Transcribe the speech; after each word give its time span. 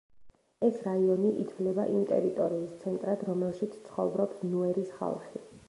ეს 0.67 0.79
რაიონი 0.85 1.33
ითვლება 1.43 1.85
იმ 1.97 2.07
ტერიტორიის 2.13 2.73
ცენტრად, 2.85 3.27
რომელშიც 3.29 3.79
ცხოვრობს 3.91 4.43
ნუერის 4.51 4.99
ხალხი. 5.03 5.47